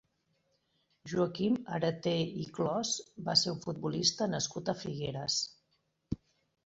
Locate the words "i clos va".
2.45-3.37